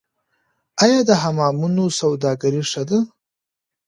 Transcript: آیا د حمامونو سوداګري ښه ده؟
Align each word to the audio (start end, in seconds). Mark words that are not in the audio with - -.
آیا 0.83 0.99
د 1.09 1.11
حمامونو 1.21 1.83
سوداګري 1.99 2.61
ښه 2.71 2.83
ده؟ 2.89 2.99